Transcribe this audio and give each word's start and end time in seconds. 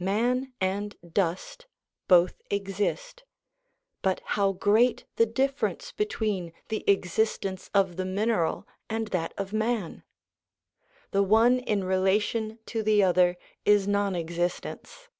Man 0.00 0.54
and 0.58 0.96
dust 1.06 1.66
both 2.08 2.40
exist, 2.48 3.24
but 4.00 4.22
how 4.24 4.52
great 4.52 5.04
the 5.16 5.26
difference 5.26 5.92
between 5.94 6.54
the 6.70 6.82
existence 6.90 7.68
of 7.74 7.96
the 7.96 8.06
mineral 8.06 8.66
and 8.88 9.08
that 9.08 9.34
of 9.36 9.52
man! 9.52 10.02
The 11.10 11.22
one 11.22 11.58
in 11.58 11.84
relation 11.84 12.58
to 12.72 12.82
the 12.82 13.02
other 13.02 13.36
is 13.66 13.86
non 13.86 14.16
existence. 14.16 15.10